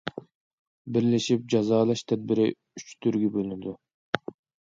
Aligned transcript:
بىرلىشىپ 0.95 1.43
جازالاش 1.53 2.03
تەدبىرى 2.11 2.47
ئۈچ 2.79 2.87
تۈرگە 3.07 3.29
بۆلۈنىدۇ. 3.37 3.75